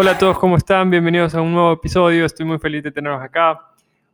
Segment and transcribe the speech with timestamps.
[0.00, 0.90] Hola a todos, ¿cómo están?
[0.90, 2.24] Bienvenidos a un nuevo episodio.
[2.24, 3.58] Estoy muy feliz de tenerlos acá.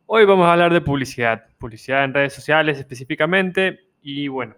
[0.07, 3.81] Hoy vamos a hablar de publicidad, publicidad en redes sociales específicamente.
[4.01, 4.55] Y bueno,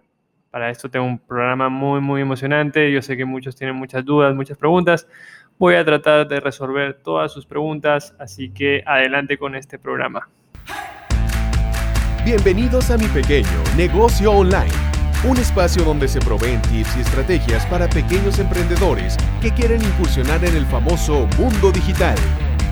[0.50, 2.90] para esto tengo un programa muy, muy emocionante.
[2.90, 5.06] Yo sé que muchos tienen muchas dudas, muchas preguntas.
[5.58, 10.30] Voy a tratar de resolver todas sus preguntas, así que adelante con este programa.
[12.24, 14.72] Bienvenidos a mi pequeño negocio online,
[15.24, 20.56] un espacio donde se proveen tips y estrategias para pequeños emprendedores que quieren incursionar en
[20.56, 22.16] el famoso mundo digital.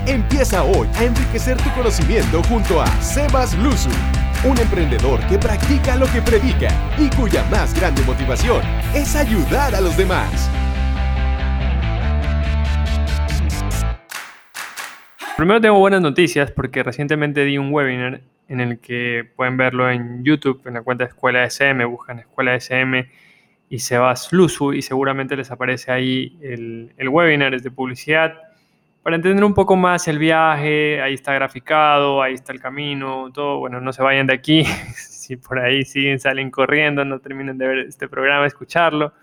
[0.05, 3.89] Empieza hoy a enriquecer tu conocimiento junto a Sebas Luzu,
[4.45, 8.61] un emprendedor que practica lo que predica y cuya más grande motivación
[8.93, 10.49] es ayudar a los demás.
[15.37, 20.23] Primero tengo buenas noticias porque recientemente di un webinar en el que pueden verlo en
[20.23, 23.07] YouTube, en la cuenta de Escuela SM, buscan Escuela SM
[23.69, 28.33] y Sebas Luzu y seguramente les aparece ahí el, el webinar, es de publicidad.
[29.03, 33.59] Para entender un poco más el viaje, ahí está graficado, ahí está el camino, todo.
[33.59, 34.63] Bueno, no se vayan de aquí,
[34.95, 39.13] si por ahí siguen, salen corriendo, no terminen de ver este programa, escucharlo.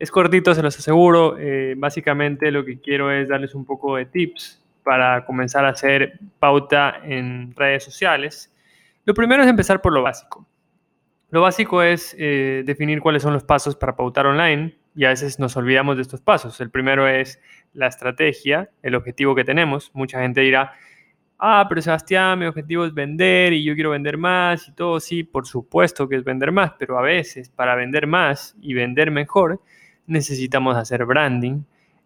[0.00, 1.36] Es cortito, se los aseguro.
[1.38, 6.18] Eh, básicamente lo que quiero es darles un poco de tips para comenzar a hacer
[6.38, 8.52] pauta en redes sociales.
[9.04, 10.46] Lo primero es empezar por lo básico.
[11.30, 15.38] Lo básico es eh, definir cuáles son los pasos para pautar online y a veces
[15.38, 16.60] nos olvidamos de estos pasos.
[16.60, 17.40] El primero es
[17.72, 19.90] la estrategia, el objetivo que tenemos.
[19.94, 20.72] Mucha gente dirá,
[21.38, 25.00] ah, pero Sebastián, mi objetivo es vender y yo quiero vender más y todo.
[25.00, 29.10] Sí, por supuesto que es vender más, pero a veces para vender más y vender
[29.10, 29.60] mejor
[30.06, 31.62] necesitamos hacer branding,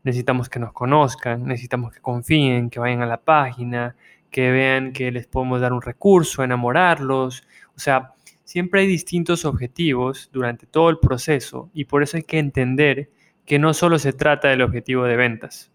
[0.06, 3.96] necesitamos que nos conozcan, necesitamos que confíen, que vayan a la página,
[4.30, 7.42] que vean que les podemos dar un recurso, enamorarlos.
[7.74, 8.12] O sea,
[8.44, 13.10] siempre hay distintos objetivos durante todo el proceso y por eso hay que entender
[13.44, 15.72] que no solo se trata del objetivo de ventas.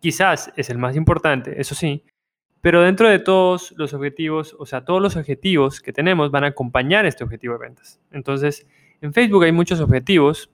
[0.00, 2.04] Quizás es el más importante, eso sí,
[2.62, 6.48] pero dentro de todos los objetivos, o sea, todos los objetivos que tenemos van a
[6.48, 8.00] acompañar este objetivo de ventas.
[8.10, 8.66] Entonces,
[9.00, 10.50] en Facebook hay muchos objetivos,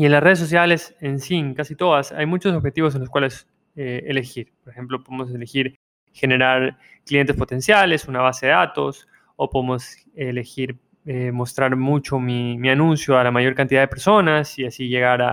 [0.00, 3.46] y en las redes sociales, en sí, casi todas, hay muchos objetivos en los cuales
[3.76, 4.50] eh, elegir.
[4.64, 5.78] Por ejemplo, podemos elegir
[6.14, 9.06] generar clientes potenciales, una base de datos,
[9.36, 14.58] o podemos elegir eh, mostrar mucho mi, mi, anuncio a la mayor cantidad de personas
[14.58, 15.32] y así llegar a,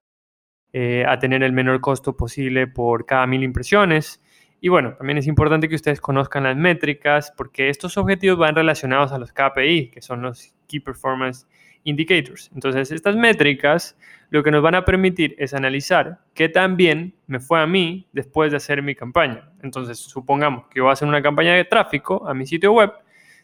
[0.74, 4.22] eh, a tener el menor costo posible por cada mil impresiones.
[4.60, 9.12] Y bueno, también es importante que ustedes conozcan las métricas porque estos objetivos van relacionados
[9.12, 11.48] a los KPI, que son los Key Performance
[11.84, 12.50] Indicators.
[12.54, 13.98] Entonces, estas métricas
[14.30, 18.08] lo que nos van a permitir es analizar qué tan bien me fue a mí
[18.12, 19.50] después de hacer mi campaña.
[19.62, 22.92] Entonces, supongamos que voy a hacer una campaña de tráfico a mi sitio web.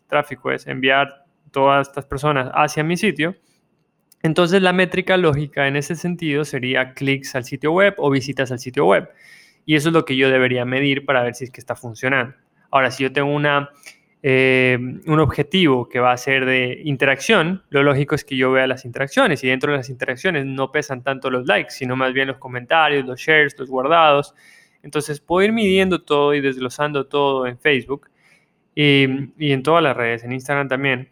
[0.07, 3.35] Tráfico es enviar todas estas personas hacia mi sitio.
[4.23, 8.59] Entonces, la métrica lógica en ese sentido sería clics al sitio web o visitas al
[8.59, 9.09] sitio web.
[9.66, 12.35] Y eso es lo que yo debería medir para ver si es que está funcionando.
[12.72, 13.69] Ahora, si yo tengo una
[14.25, 18.68] eh, un objetivo que va a ser de interacción, lo lógico es que yo vea
[18.68, 22.29] las interacciones y dentro de las interacciones no pesan tanto los likes, sino más bien
[22.29, 24.34] los comentarios, los shares, los guardados.
[24.81, 28.09] Entonces puedo ir midiendo todo y desglosando todo en Facebook
[28.73, 29.07] y,
[29.38, 31.09] y en todas las redes, en Instagram también.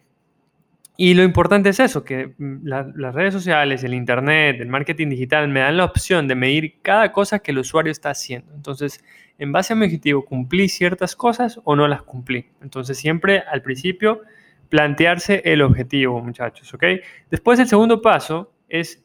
[0.97, 5.47] Y lo importante es eso, que mm, las redes sociales, el Internet, el marketing digital
[5.47, 8.53] me dan la opción de medir cada cosa que el usuario está haciendo.
[8.53, 9.03] Entonces,
[9.38, 12.47] en base a mi objetivo, ¿cumplí ciertas cosas o no las cumplí?
[12.62, 14.22] Entonces, siempre al principio,
[14.69, 16.84] plantearse el objetivo, muchachos, ¿ok?
[17.29, 19.03] Después, el segundo paso es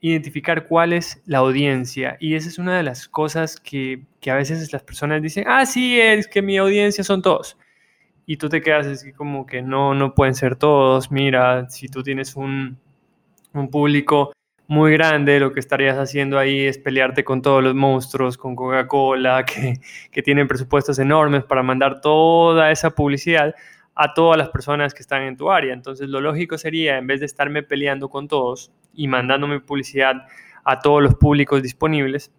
[0.00, 2.16] identificar cuál es la audiencia.
[2.20, 5.66] Y esa es una de las cosas que, que a veces las personas dicen, ah,
[5.66, 7.56] sí, es que mi audiencia son todos
[8.26, 11.12] y tú te quedas así como que no, no pueden ser todos.
[11.12, 12.76] Mira, si tú tienes un,
[13.52, 14.32] un público
[14.66, 19.44] muy grande, lo que estarías haciendo ahí es pelearte con todos los monstruos, con Coca-Cola,
[19.46, 19.74] que,
[20.10, 23.54] que tienen presupuestos enormes para mandar toda esa publicidad
[23.94, 25.72] a todas las personas que están en tu área.
[25.72, 30.26] Entonces lo lógico sería, en vez de estarme peleando con todos y mandándome publicidad
[30.64, 32.32] a todos los públicos disponibles,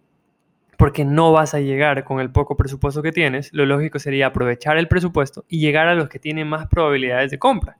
[0.78, 4.78] porque no vas a llegar con el poco presupuesto que tienes, lo lógico sería aprovechar
[4.78, 7.78] el presupuesto y llegar a los que tienen más probabilidades de compra.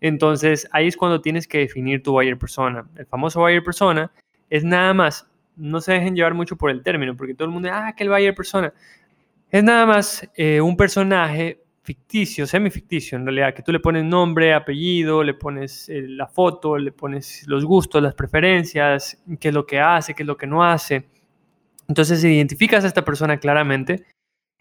[0.00, 2.88] Entonces ahí es cuando tienes que definir tu buyer persona.
[2.96, 4.10] El famoso buyer persona
[4.48, 7.68] es nada más, no se dejen llevar mucho por el término, porque todo el mundo,
[7.70, 8.72] ah, que el buyer persona.
[9.50, 14.54] Es nada más eh, un personaje ficticio, semi-ficticio en realidad, que tú le pones nombre,
[14.54, 19.66] apellido, le pones eh, la foto, le pones los gustos, las preferencias, qué es lo
[19.66, 21.17] que hace, qué es lo que no hace
[21.88, 24.04] entonces identificas a esta persona claramente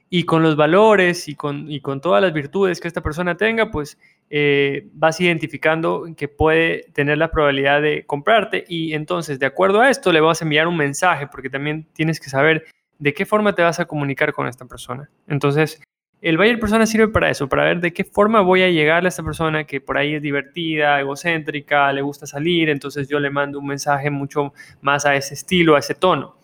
[0.10, 3.70] y con los valores y con, y con todas las virtudes que esta persona tenga,
[3.70, 3.98] pues
[4.30, 9.90] eh, vas identificando que puede tener la probabilidad de comprarte y entonces de acuerdo a
[9.90, 12.66] esto le vas a enviar un mensaje porque también tienes que saber
[13.00, 15.10] de qué forma te vas a comunicar con esta persona.
[15.28, 15.82] Entonces,
[16.22, 19.08] el buyer persona sirve para eso, para ver de qué forma voy a llegar a
[19.08, 23.60] esta persona que por ahí es divertida, egocéntrica, le gusta salir, entonces yo le mando
[23.60, 26.37] un mensaje mucho más a ese estilo, a ese tono.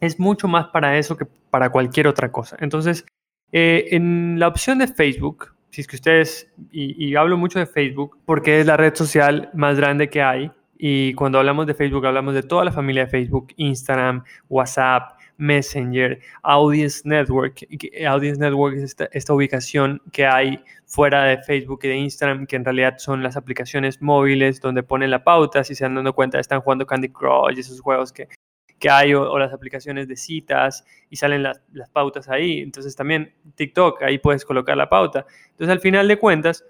[0.00, 2.56] Es mucho más para eso que para cualquier otra cosa.
[2.60, 3.04] Entonces,
[3.52, 8.18] eh, en la opción de Facebook, si es que ustedes, y, hablo mucho de Facebook
[8.24, 12.34] porque es la red social más grande que hay, y cuando hablamos de Facebook hablamos
[12.34, 17.66] de toda la familia de Facebook, Instagram, WhatsApp, Messenger, Audience Network.
[18.06, 22.64] Audience Network es esta, ubicación que hay fuera de Facebook y de Instagram, que en
[22.64, 26.60] realidad son las aplicaciones móviles donde ponen la pauta, si se han dado cuenta, están
[26.60, 28.28] jugando Candy Crush, esos juegos que,
[28.80, 31.60] que hay, o, las aplicaciones de citas, y salen las,
[31.92, 32.60] pautas ahí.
[32.60, 35.26] Entonces también TikTok, ahí puedes colocar la pauta.
[35.50, 36.64] Entonces al final de cuentas,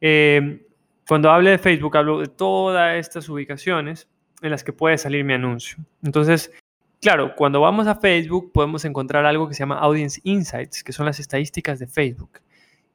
[0.00, 0.66] eh,
[1.06, 4.08] cuando hable de Facebook, hablo de todas estas ubicaciones
[4.40, 5.78] en las que puede salir mi anuncio.
[6.02, 6.52] Entonces,
[7.00, 11.06] Claro, cuando vamos a Facebook podemos encontrar algo que se llama Audience Insights, que son
[11.06, 12.40] las estadísticas de Facebook.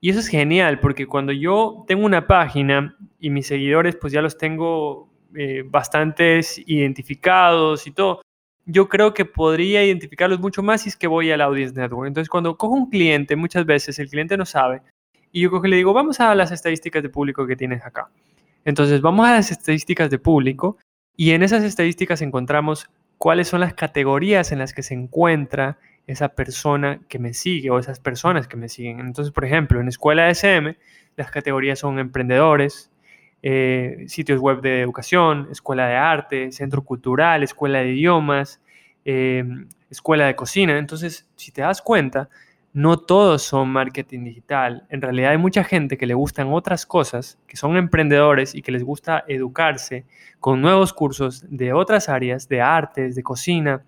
[0.01, 4.21] Y eso es genial porque cuando yo tengo una página y mis seguidores pues ya
[4.21, 8.21] los tengo eh, bastantes identificados y todo,
[8.65, 12.07] yo creo que podría identificarlos mucho más si es que voy al Audience Network.
[12.07, 14.81] Entonces cuando cojo un cliente, muchas veces el cliente no sabe
[15.31, 18.09] y yo cojo le digo, vamos a las estadísticas de público que tienes acá.
[18.65, 20.77] Entonces vamos a las estadísticas de público
[21.15, 25.77] y en esas estadísticas encontramos cuáles son las categorías en las que se encuentra
[26.07, 28.99] esa persona que me sigue o esas personas que me siguen.
[28.99, 30.77] Entonces, por ejemplo, en Escuela SM,
[31.15, 32.91] las categorías son emprendedores,
[33.43, 38.61] eh, sitios web de educación, escuela de arte, centro cultural, escuela de idiomas,
[39.03, 39.43] eh,
[39.89, 40.77] escuela de cocina.
[40.77, 42.29] Entonces, si te das cuenta,
[42.73, 44.87] no todos son marketing digital.
[44.89, 48.71] En realidad hay mucha gente que le gustan otras cosas, que son emprendedores y que
[48.71, 50.05] les gusta educarse
[50.39, 53.85] con nuevos cursos de otras áreas, de artes, de cocina.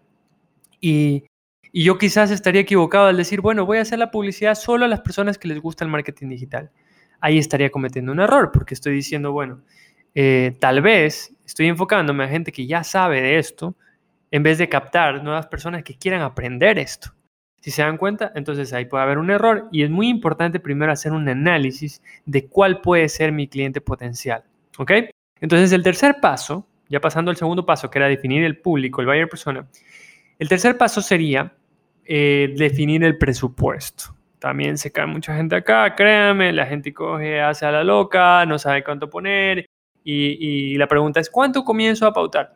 [0.80, 1.26] Y,
[1.74, 5.02] yo quizás estaría equivocado al decir, bueno, voy a hacer la publicidad solo a las
[5.02, 6.72] personas que les gusta el marketing digital.
[7.20, 9.62] Ahí estaría cometiendo un error porque estoy diciendo, bueno,
[10.14, 13.76] eh, tal vez estoy enfocándome a gente que ya sabe de esto
[14.32, 17.14] en vez de captar nuevas personas que quieran aprender esto.
[17.62, 20.92] Si se dan cuenta, entonces ahí puede haber un error y es muy importante primero
[20.92, 24.44] hacer un análisis de cuál puede ser mi cliente potencial.
[24.78, 24.92] ¿Ok?
[25.42, 29.08] Entonces el tercer paso, ya pasando al segundo paso, que era definir el público, el
[29.08, 29.68] buyer persona,
[30.38, 31.54] el tercer paso sería
[32.06, 34.15] eh, definir el presupuesto.
[34.46, 38.60] También se cae mucha gente acá, créanme, la gente coge, hace a la loca, no
[38.60, 39.66] sabe cuánto poner
[40.04, 42.54] y, la pregunta es, ¿cuánto comienzo a pautar?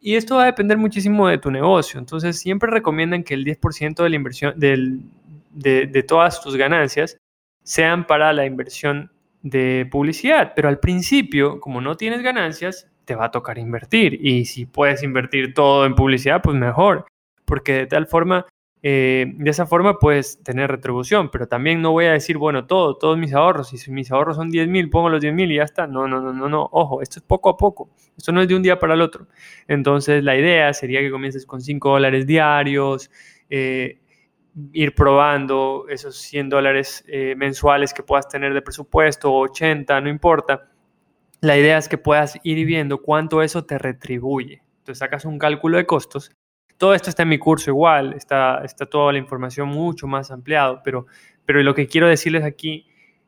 [0.00, 2.00] Y esto va a depender muchísimo de tu negocio.
[2.00, 7.18] Entonces, siempre recomiendan que el 10% de la inversión, de todas tus ganancias,
[7.62, 9.12] sean para la inversión
[9.42, 10.54] de publicidad.
[10.56, 14.26] Pero al principio, como no tienes ganancias, te va a tocar invertir.
[14.26, 17.04] Y si puedes invertir todo en publicidad, pues mejor.
[17.44, 18.46] Porque de tal forma
[18.88, 22.96] eh, de esa forma puedes tener retribución, pero también no voy a decir, bueno, todo,
[22.96, 25.64] todos mis ahorros, si mis ahorros son 10 mil, pongo los 10 mil y ya
[25.64, 25.88] está.
[25.88, 28.54] No, no, no, no, no, ojo, esto es poco a poco, esto no es de
[28.54, 29.26] un día para el otro.
[29.66, 33.10] Entonces la idea sería que comiences con 5 dólares diarios,
[33.50, 33.98] eh,
[34.72, 40.70] ir probando esos 100 dólares eh, mensuales que puedas tener de presupuesto, 80, no importa.
[41.40, 44.62] La idea es que puedas ir viendo cuánto eso te retribuye.
[44.78, 46.30] Entonces sacas un cálculo de costos
[46.78, 50.80] todo esto está en mi curso igual, está, está toda la información mucho más ampliado,
[50.84, 51.06] pero,
[51.44, 52.86] pero lo que quiero decirles aquí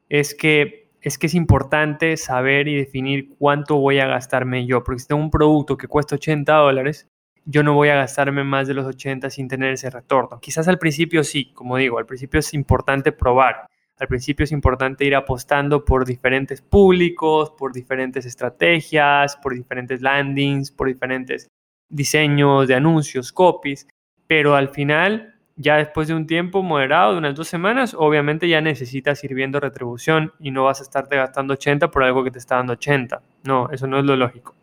[0.09, 5.01] es que, es que es importante saber y definir cuánto voy a gastarme yo, porque
[5.01, 7.09] si tengo un producto que cuesta 80 dólares,
[7.45, 10.39] yo no voy a gastarme más de los 80 sin tener ese retorno.
[10.39, 13.67] Quizás al principio sí, como digo, al principio es importante probar.
[13.99, 20.71] Al principio es importante ir apostando por diferentes públicos, por diferentes estrategias, por diferentes landings,
[20.71, 21.49] por diferentes
[21.89, 23.87] diseños de anuncios, copies,
[24.27, 28.61] pero al final, ya después de un tiempo moderado, de unas dos semanas, obviamente ya
[28.61, 32.39] necesitas ir viendo retribución y no vas a estarte gastando 80 por algo que te
[32.39, 33.23] está dando 80.
[33.45, 34.55] No, eso no es lo lógico.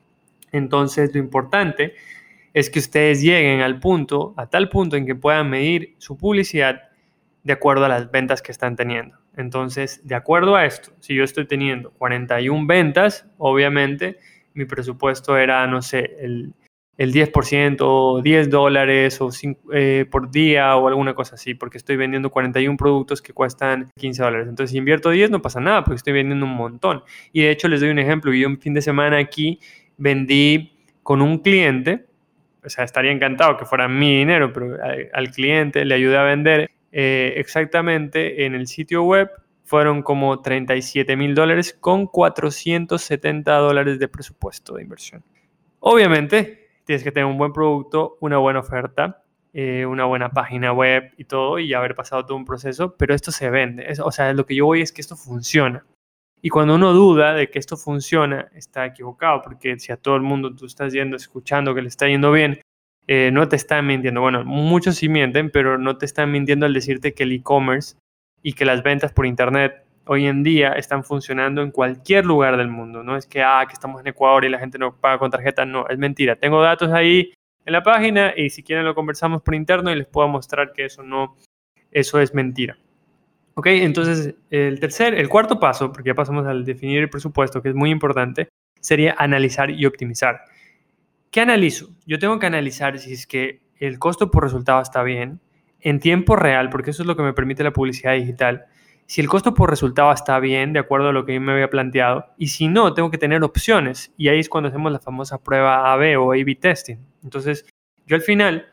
[0.52, 1.96] Entonces, lo importante
[2.54, 6.84] es que ustedes lleguen al punto, a tal punto en que puedan medir su publicidad
[7.44, 9.18] de acuerdo a las ventas que están teniendo.
[9.36, 14.18] Entonces, de acuerdo a esto, si yo estoy teniendo 41 ventas, obviamente
[14.54, 16.54] mi presupuesto era, no sé, el
[16.98, 19.30] el 10% o 10 dólares o
[19.74, 24.24] eh, por día o alguna cosa así, porque estoy vendiendo 41 productos que cuestan 15
[24.24, 24.48] dólares.
[24.48, 27.04] Entonces, si invierto 10 no pasa nada, porque estoy vendiendo un montón.
[27.34, 28.34] Y de hecho, les doy un ejemplo.
[28.34, 29.60] Yo un fin de semana aquí
[29.98, 32.06] vendí con un cliente,
[32.64, 34.78] o sea, estaría encantado que fuera mi dinero, pero
[35.14, 39.30] al cliente le ayudé a vender eh, exactamente en el sitio web.
[39.66, 45.24] Fueron como 37 mil dólares con 470 dólares de presupuesto de inversión.
[45.80, 49.26] Obviamente, tienes que tener un buen producto, una buena oferta
[49.58, 53.32] eh, una buena página web y todo, y haber pasado todo un proceso, pero esto
[53.32, 53.88] se vende.
[54.04, 55.86] o sea, lo que yo voy es que esto funciona.
[56.42, 60.24] Y cuando uno duda de que esto funciona, está equivocado, porque si a todo el
[60.24, 62.60] mundo tú estás yendo, escuchando que le está yendo bien,
[63.08, 64.20] eh, no te están mintiendo.
[64.20, 67.96] Bueno, muchos sí mienten, pero no te están mintiendo al decirte que el e-commerce
[68.44, 72.70] y que las ventas por internet hoy en día están funcionando en cualquier lugar del
[72.70, 73.04] mundo.
[73.04, 75.66] No es que, ah, que estamos en Ecuador y la gente no paga con tarjeta.
[75.66, 76.36] No, es mentira.
[76.36, 77.34] Tengo datos ahí
[77.66, 80.86] en la página y si quieren lo conversamos por interno y les puedo mostrar que
[80.86, 81.36] eso no,
[81.92, 82.78] eso es mentira.
[83.56, 87.70] Ok, entonces el tercer, el cuarto paso, porque ya pasamos al definir el presupuesto, que
[87.70, 88.50] es muy importante,
[88.82, 90.42] sería analizar y optimizar.
[91.32, 91.90] ¿Qué analizo?
[92.06, 95.40] Yo tengo que analizar si es que el costo por resultado está bien,
[95.80, 98.66] en tiempo real, porque eso es lo que me permite la publicidad digital.
[99.08, 101.70] Si el costo por resultado está bien, de acuerdo a lo que yo me había
[101.70, 104.12] planteado, y si no, tengo que tener opciones.
[104.18, 106.98] Y ahí es cuando hacemos la famosa prueba AB o A-B testing.
[107.24, 107.66] Entonces,
[108.08, 108.68] yo al final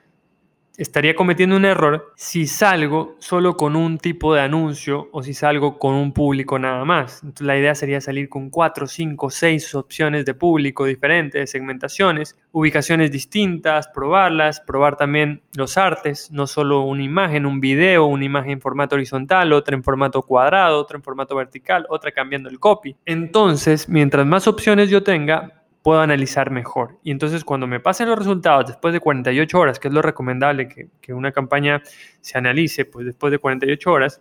[0.76, 5.78] estaría cometiendo un error si salgo solo con un tipo de anuncio o si salgo
[5.78, 7.22] con un público nada más.
[7.22, 13.10] Entonces la idea sería salir con cuatro, cinco, seis opciones de público diferentes, segmentaciones, ubicaciones
[13.10, 18.60] distintas, probarlas, probar también los artes, no solo una imagen, un video, una imagen en
[18.60, 22.96] formato horizontal, otra en formato cuadrado, otra en formato vertical, otra cambiando el copy.
[23.04, 26.98] Entonces, mientras más opciones yo tenga, puedo analizar mejor.
[27.02, 30.68] Y entonces cuando me pasen los resultados después de 48 horas, que es lo recomendable
[30.68, 31.82] que, que una campaña
[32.20, 34.20] se analice, pues después de 48 horas,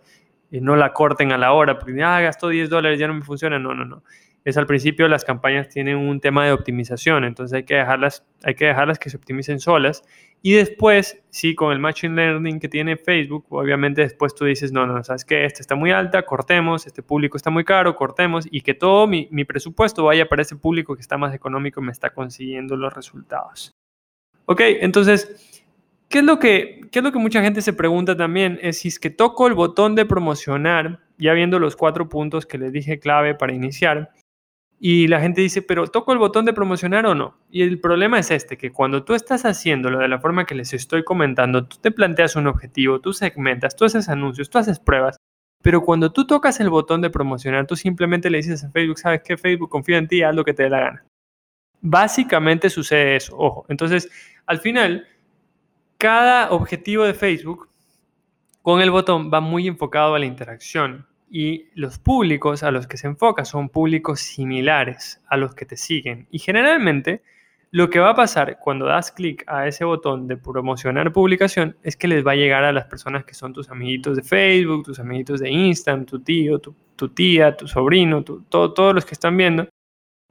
[0.50, 3.22] y no la corten a la hora, porque ah, gastó 10 dólares, ya no me
[3.22, 3.58] funciona.
[3.58, 4.02] No, no, no
[4.44, 8.54] es al principio las campañas tienen un tema de optimización, entonces hay que dejarlas, hay
[8.54, 10.02] que, dejarlas que se optimicen solas.
[10.44, 14.86] Y después, sí, con el Machine Learning que tiene Facebook, obviamente después tú dices, no,
[14.86, 18.62] no, sabes que esta está muy alta, cortemos, este público está muy caro, cortemos, y
[18.62, 21.92] que todo mi, mi presupuesto vaya para ese público que está más económico y me
[21.92, 23.72] está consiguiendo los resultados.
[24.46, 25.62] Ok, entonces,
[26.08, 28.58] ¿qué es lo que, qué es lo que mucha gente se pregunta también?
[28.62, 32.58] Es si es que toco el botón de promocionar, ya viendo los cuatro puntos que
[32.58, 34.10] les dije clave para iniciar,
[34.84, 37.38] y la gente dice, pero ¿toco el botón de promocionar o no?
[37.52, 40.72] Y el problema es este, que cuando tú estás haciéndolo de la forma que les
[40.72, 45.18] estoy comentando, tú te planteas un objetivo, tú segmentas, tú haces anuncios, tú haces pruebas,
[45.62, 49.22] pero cuando tú tocas el botón de promocionar, tú simplemente le dices a Facebook, ¿sabes
[49.24, 49.36] qué?
[49.36, 51.04] Facebook confía en ti, haz lo que te dé la gana.
[51.80, 53.64] Básicamente sucede eso, ojo.
[53.68, 54.10] Entonces,
[54.46, 55.06] al final,
[55.96, 57.68] cada objetivo de Facebook
[58.62, 62.98] con el botón va muy enfocado a la interacción y los públicos a los que
[62.98, 66.26] se enfoca son públicos similares a los que te siguen.
[66.30, 67.22] Y generalmente
[67.70, 71.96] lo que va a pasar cuando das clic a ese botón de promocionar publicación es
[71.96, 75.00] que les va a llegar a las personas que son tus amiguitos de Facebook, tus
[75.00, 79.66] amiguitos de Instagram, tu tío, tu, tía, tu sobrino, todos los que están viendo.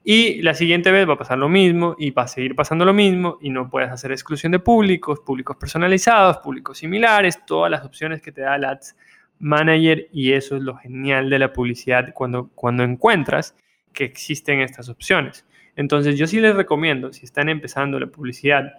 [0.03, 2.93] Y la siguiente vez va a pasar lo mismo y va a seguir pasando lo
[2.93, 8.22] mismo y no puedes hacer exclusión de públicos, públicos personalizados, públicos similares, todas las opciones
[8.22, 8.96] que te da el Ads
[9.41, 13.55] Manager y eso es lo genial de la publicidad cuando, cuando encuentras
[13.93, 15.45] que existen estas opciones.
[15.75, 18.74] Entonces yo sí les recomiendo, si están empezando la publicidad,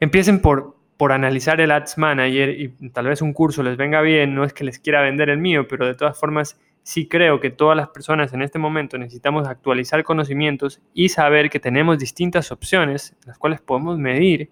[0.00, 4.34] empiecen por, por analizar el Ads Manager y tal vez un curso les venga bien,
[4.34, 7.50] no es que les quiera vender el mío, pero de todas formas sí creo que
[7.50, 13.14] todas las personas en este momento necesitamos actualizar conocimientos y saber que tenemos distintas opciones,
[13.26, 14.50] las cuales podemos medir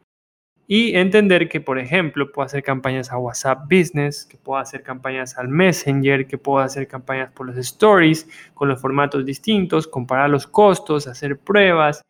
[0.68, 5.38] y entender que, por ejemplo, puedo hacer campañas a WhatsApp Business, que puedo hacer campañas
[5.38, 10.46] al Messenger, que puedo hacer campañas por los stories con los formatos distintos, comparar los
[10.46, 12.04] costos, hacer pruebas.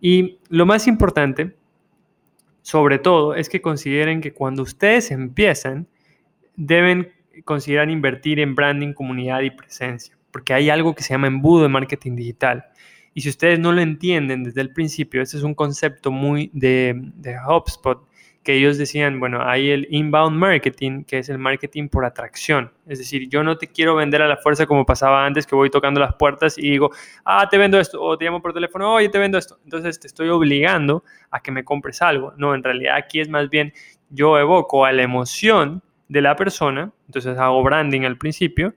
[0.00, 1.54] Y lo más importante,
[2.62, 5.86] sobre todo, es que consideren que cuando ustedes empiezan,
[6.56, 7.12] deben
[7.44, 11.68] considerar invertir en branding, comunidad y presencia, porque hay algo que se llama embudo de
[11.68, 12.64] marketing digital.
[13.14, 16.94] Y si ustedes no lo entienden desde el principio, este es un concepto muy de,
[17.14, 18.06] de HubSpot,
[18.48, 22.72] que ellos decían, bueno, hay el inbound marketing, que es el marketing por atracción.
[22.86, 25.68] Es decir, yo no te quiero vender a la fuerza como pasaba antes, que voy
[25.68, 26.90] tocando las puertas y digo,
[27.26, 29.58] ah, te vendo esto, o te llamo por teléfono, oye, te vendo esto.
[29.64, 32.32] Entonces te estoy obligando a que me compres algo.
[32.38, 33.74] No, en realidad aquí es más bien,
[34.08, 38.74] yo evoco a la emoción de la persona, entonces hago branding al principio,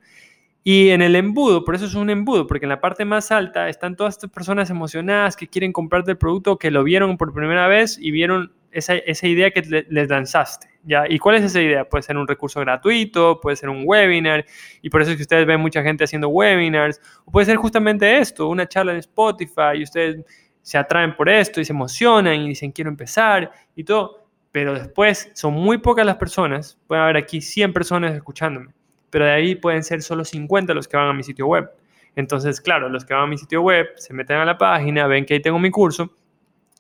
[0.64, 3.68] y en el embudo, por eso es un embudo, porque en la parte más alta
[3.68, 7.68] están todas estas personas emocionadas que quieren comprarte el producto, que lo vieron por primera
[7.68, 8.96] vez y vieron esa,
[9.28, 10.68] idea que les lanzaste.
[11.10, 11.90] ¿Y cuál es esa idea?
[11.90, 14.46] Puede ser un recurso gratuito, puede ser un webinar,
[14.84, 18.20] y por eso es que ustedes ven mucha gente haciendo webinars, o puede ser justamente
[18.20, 20.24] esto, una charla en Spotify, y ustedes
[20.62, 25.32] se atraen por esto y se emocionan y dicen quiero empezar y todo, pero después
[25.34, 28.72] son muy pocas las personas, puede haber aquí 100 personas escuchándome
[29.12, 31.70] pero de ahí pueden ser solo 50 los que van a mi sitio web.
[32.16, 35.26] Entonces, claro, los que van a mi sitio web se meten a la página, ven
[35.26, 36.12] que ahí tengo mi curso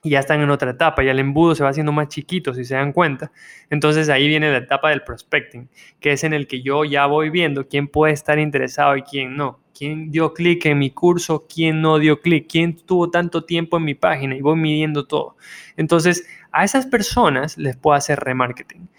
[0.04, 2.66] y ya están en otra etapa, ya el embudo se va haciendo más chiquito, si
[2.66, 3.32] se dan cuenta.
[3.70, 5.70] Entonces ahí viene la etapa del prospecting,
[6.00, 9.38] que es en el que yo ya voy viendo quién puede estar interesado y quién
[9.38, 9.60] no.
[9.78, 13.84] Quién dio clic en mi curso, quién no dio clic, quién tuvo tanto tiempo en
[13.84, 15.38] mi página y voy midiendo todo.
[15.78, 18.90] Entonces a esas personas les puedo hacer remarketing.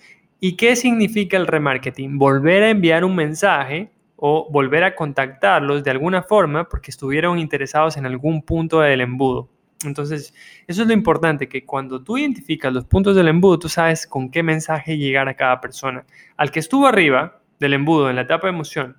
[0.44, 2.18] ¿Y qué significa el remarketing?
[2.18, 7.96] Volver a enviar un mensaje o volver a contactarlos de alguna forma porque estuvieron interesados
[7.96, 9.49] en algún punto del embudo.
[9.84, 10.34] Entonces,
[10.66, 14.32] eso es lo importante, que cuando tú identificas los puntos del embudo, tú sabes con
[14.32, 16.04] qué mensaje llegar a cada persona.
[16.37, 18.96] Al que estuvo arriba del embudo en la etapa de emoción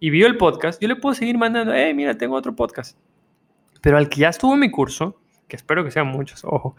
[0.00, 2.98] y vio el podcast, yo le puedo seguir mandando, hey, mira, tengo otro podcast.
[3.80, 6.76] Pero al que ya estuvo en mi curso, que espero que sean muchos, ojo,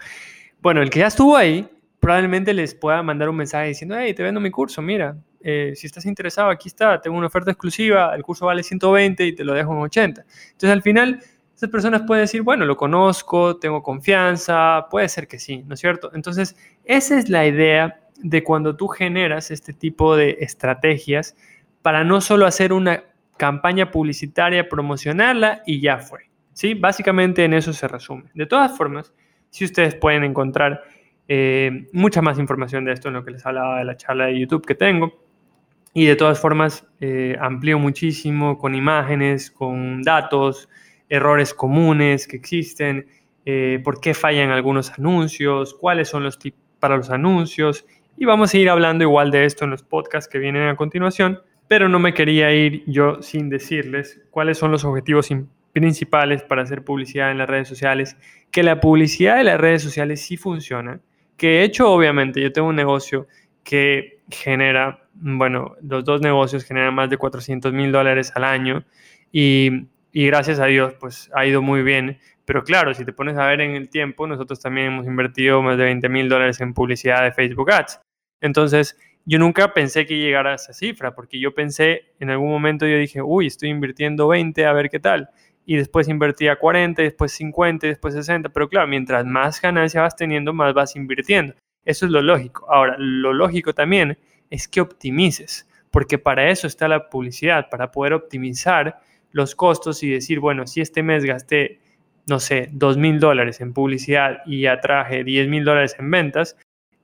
[0.62, 1.67] bueno, el que ya estuvo ahí,
[2.05, 5.88] probablemente les pueda mandar un mensaje diciendo, hey, te vendo mi curso, mira, eh, si
[5.88, 9.55] estás interesado, aquí está, tengo una oferta exclusiva, el curso vale 120 y te lo
[9.55, 10.21] dejo en 80.
[10.21, 11.19] Entonces, al final
[11.55, 15.79] esas personas pueden decir, bueno, lo conozco, tengo confianza, puede ser que sí, ¿no es
[15.79, 16.12] cierto?
[16.13, 21.35] Entonces, esa es la idea de cuando tú generas este tipo de estrategias
[21.81, 23.03] para no solo hacer una
[23.35, 26.29] campaña publicitaria, promocionarla y ya fue.
[26.53, 26.75] ¿sí?
[26.75, 28.25] Básicamente en eso se resume.
[28.35, 29.12] De todas formas,
[29.50, 30.83] si ustedes pueden encontrar
[31.27, 34.39] eh, mucha más información de esto en lo que les hablaba de la charla de
[34.39, 35.13] YouTube que tengo.
[35.94, 40.70] Y de todas formas, eh, amplío muchísimo con imágenes, con datos,
[41.10, 43.08] errores comunes que existen,
[43.46, 47.86] eh, por qué fallan algunos anuncios, cuáles son los tips para los anuncios.
[48.17, 51.39] Y vamos a ir hablando igual de esto en los podcasts que vienen a continuación,
[51.67, 55.29] pero no me quería ir yo sin decirles cuáles son los objetivos
[55.74, 58.17] principales para hacer publicidad en las redes sociales,
[58.51, 61.00] que la publicidad de las redes sociales sí funciona,
[61.38, 63.27] que de hecho obviamente yo tengo un negocio
[63.63, 68.86] que genera, bueno, los dos negocios generan más de 400 mil dólares al año
[69.32, 72.20] y y gracias a Dios pues ha ido muy bien.
[72.46, 75.77] Pero claro, si te pones a ver en el tiempo, nosotros también hemos invertido más
[75.77, 78.00] de 20 mil dólares en publicidad de Facebook Ads.
[78.39, 82.88] Entonces, yo nunca pensé que llegara a esa cifra, porque yo pensé, en algún momento
[82.88, 85.31] yo dije, uy, estoy invirtiendo 20, a ver qué tal.
[85.66, 88.50] Y después invertía 40, después 50, después 60.
[88.50, 91.56] Pero claro, mientras más ganancia vas teniendo, más vas invirtiendo.
[91.84, 92.66] Eso es lo lógico.
[92.70, 94.18] Ahora, lo lógico también
[94.50, 99.00] es que optimices, porque para eso está la publicidad, para poder optimizar
[99.32, 101.80] los costos y decir, bueno, si este mes gasté,
[102.28, 106.58] no sé, dos mil dólares en publicidad y atraje 10 mil dólares en ventas,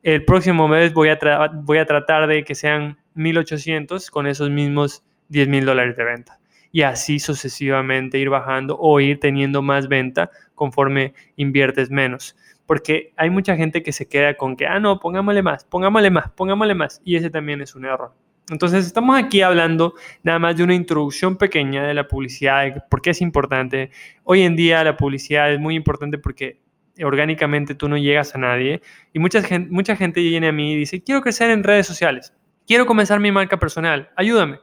[0.04, 1.20] el próximo mes voy a,
[1.54, 6.41] voy a tratar de que sean 1800 con esos mismos 10 mil dólares de venta.
[6.72, 12.36] Y así sucesivamente ir bajando o ir teniendo más venta conforme inviertes menos.
[12.66, 16.30] Porque hay mucha gente que se queda con que, ah, no, pongámosle más, pongámosle más,
[16.32, 17.02] pongámosle más.
[17.04, 18.14] Y ese también es un error.
[18.50, 23.12] Entonces, estamos aquí hablando nada más de una introducción pequeña de la publicidad, por qué
[23.12, 23.92] es importante.
[24.24, 26.60] Hoy en día la publicidad es muy importante porque
[27.04, 28.82] orgánicamente tú no llegas a nadie
[29.14, 32.34] y mucha gente, mucha gente viene a mí y dice, quiero crecer en redes sociales,
[32.68, 34.60] quiero comenzar mi marca personal, ayúdame.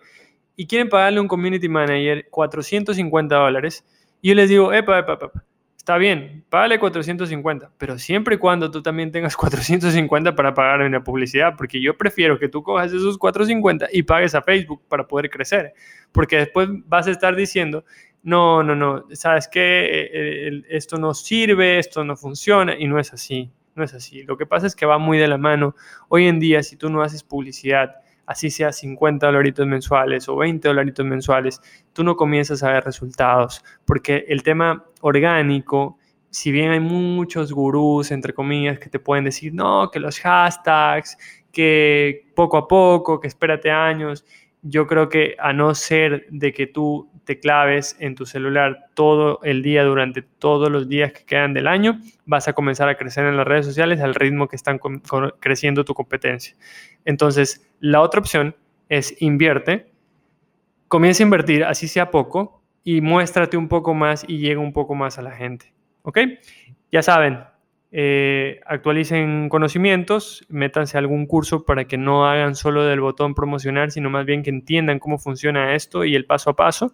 [0.61, 3.87] Y quieren pagarle a un community manager 450 dólares.
[4.21, 5.31] Y yo les digo, epa, epa, epa,
[5.77, 10.91] está bien, págale 450, pero siempre y cuando tú también tengas 450 para pagar en
[10.91, 15.07] la publicidad, porque yo prefiero que tú cojas esos 450 y pagues a Facebook para
[15.07, 15.75] poder crecer,
[16.11, 17.85] porque después vas a estar diciendo,
[18.25, 23.13] no, no, no, sabes que eh, esto no sirve, esto no funciona y no es
[23.13, 24.25] así, no es así.
[24.25, 25.77] Lo que pasa es que va muy de la mano.
[26.09, 27.95] Hoy en día, si tú no haces publicidad,
[28.29, 31.63] así sea 50 dolaritos mensuales o 20 dolaritos mensuales,
[31.95, 35.97] tú no comienzas a ver resultados, porque el tema orgánico,
[36.29, 41.17] si bien hay muchos gurús, entre comillas, que te pueden decir, no, que los hashtags,
[41.51, 44.27] que poco a poco, que espérate años,
[44.63, 49.41] yo creo que a no ser de que tú te claves en tu celular todo
[49.43, 53.27] el día durante todos los días que quedan del año, vas a comenzar a crecer
[53.27, 54.81] en las redes sociales al ritmo que están
[55.39, 56.57] creciendo tu competencia.
[57.05, 58.57] Entonces, la otra opción
[58.89, 59.93] es invierte,
[60.89, 64.95] comienza a invertir, así sea poco, y muéstrate un poco más y llega un poco
[64.95, 65.75] más a la gente.
[66.03, 66.19] ¿Ok?
[66.91, 67.41] Ya saben,
[67.91, 73.91] eh, actualicen conocimientos, métanse a algún curso para que no hagan solo del botón promocionar,
[73.91, 76.93] sino más bien que entiendan cómo funciona esto y el paso a paso.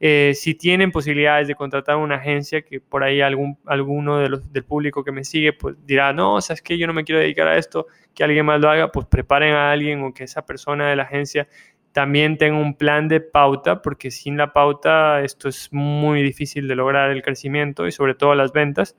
[0.00, 5.04] Eh, si tienen posibilidades de contratar una agencia, que por ahí algún, alguno del público
[5.04, 7.86] que me sigue pues dirá, no, sabes que yo no me quiero dedicar a esto,
[8.12, 11.04] que alguien más lo haga, pues preparen a alguien o que esa persona de la
[11.04, 11.48] agencia
[11.92, 16.74] también tenga un plan de pauta, porque sin la pauta esto es muy difícil de
[16.74, 18.96] lograr el crecimiento y sobre todo las ventas.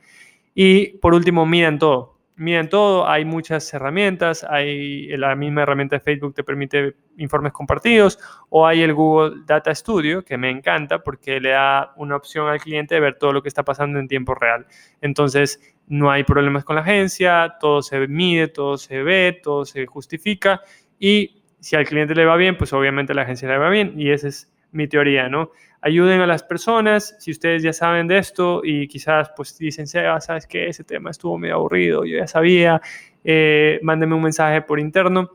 [0.56, 2.18] Y por último, midan todo.
[2.38, 8.20] miren todo, hay muchas herramientas, hay la misma herramienta de Facebook te permite informes compartidos
[8.50, 12.60] o hay el Google Data Studio que me encanta porque le da una opción al
[12.60, 14.66] cliente de ver todo lo que está pasando en tiempo real.
[15.02, 19.86] Entonces, no hay problemas con la agencia, todo se mide, todo se ve, todo se
[19.86, 20.62] justifica
[21.00, 23.94] y si al cliente le va bien, pues obviamente a la agencia le va bien
[23.98, 25.52] y esa es mi teoría, ¿no?
[25.82, 30.48] Ayuden a las personas, si ustedes ya saben de esto y quizás pues dicen, sabes
[30.48, 32.82] que ese tema estuvo medio aburrido, yo ya sabía,
[33.24, 35.32] eh, mándenme un mensaje por interno.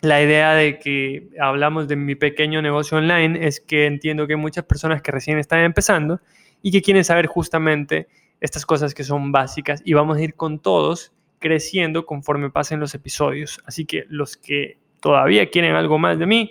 [0.00, 4.40] La idea de que hablamos de mi pequeño negocio online es que entiendo que hay
[4.40, 6.20] muchas personas que recién están empezando
[6.60, 8.08] y que quieren saber justamente
[8.40, 12.94] estas cosas que son básicas y vamos a ir con todos creciendo conforme pasen los
[12.94, 13.60] episodios.
[13.66, 16.50] Así que los que todavía quieren algo más de mí,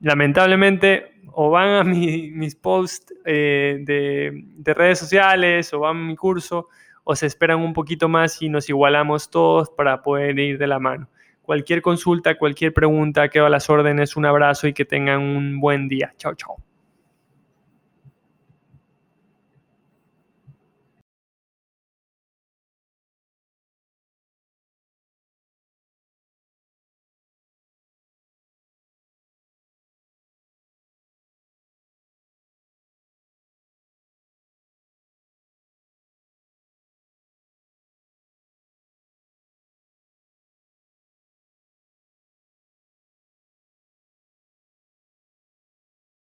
[0.00, 6.16] lamentablemente o van a mis posts eh, de, de, redes sociales o van a mi
[6.16, 6.68] curso
[7.04, 10.78] o se esperan un poquito más y nos igualamos todos para poder ir de la
[10.78, 11.08] mano.
[11.42, 15.88] Cualquier consulta, cualquier pregunta, quedo a las órdenes, un abrazo y que tengan un buen
[15.88, 16.12] día.
[16.16, 16.69] Chao, chao.